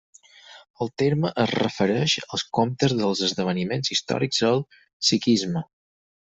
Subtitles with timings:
[0.85, 4.65] El terme es refereix als comptes dels esdeveniments històrics al
[5.11, 5.65] sikhisme.